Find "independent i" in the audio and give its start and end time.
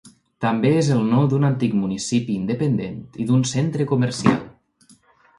2.43-3.27